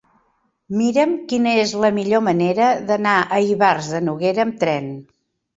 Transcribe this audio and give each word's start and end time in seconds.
Mira'm 0.79 1.13
quina 1.33 1.53
és 1.65 1.73
la 1.83 1.91
millor 1.99 2.25
manera 2.29 2.71
d'anar 2.89 3.15
a 3.39 3.43
Ivars 3.53 3.91
de 3.97 4.03
Noguera 4.09 4.47
amb 4.49 4.59
tren. 4.65 4.93